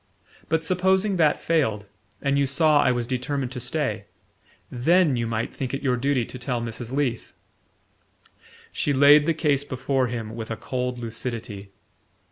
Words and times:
But 0.49 0.65
supposing 0.65 1.17
that 1.17 1.39
failed, 1.39 1.85
and 2.23 2.39
you 2.39 2.47
saw 2.47 2.81
I 2.81 2.91
was 2.91 3.05
determined 3.05 3.51
to 3.51 3.59
stay? 3.59 4.05
THEN 4.71 5.15
you 5.15 5.27
might 5.27 5.53
think 5.53 5.75
it 5.75 5.83
your 5.83 5.95
duty 5.95 6.25
to 6.25 6.39
tell 6.39 6.59
Mrs. 6.59 6.91
Leath." 6.91 7.33
She 8.71 8.93
laid 8.93 9.27
the 9.27 9.35
case 9.35 9.63
before 9.63 10.07
him 10.07 10.35
with 10.35 10.49
a 10.49 10.57
cold 10.57 10.97
lucidity. 10.97 11.69